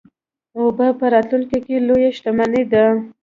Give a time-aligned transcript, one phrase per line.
[0.57, 2.85] اوبه په راتلونکي کې لویه شتمني ده.